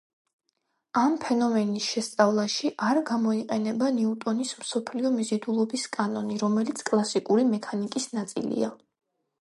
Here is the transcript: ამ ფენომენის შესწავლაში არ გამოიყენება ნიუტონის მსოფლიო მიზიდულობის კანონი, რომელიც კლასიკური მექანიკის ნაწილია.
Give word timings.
ამ 1.01 1.17
ფენომენის 1.25 1.89
შესწავლაში 1.97 2.71
არ 2.87 3.01
გამოიყენება 3.11 3.91
ნიუტონის 3.99 4.55
მსოფლიო 4.65 5.13
მიზიდულობის 5.19 5.85
კანონი, 5.99 6.41
რომელიც 6.47 6.83
კლასიკური 6.89 7.47
მექანიკის 7.55 8.13
ნაწილია. 8.21 8.73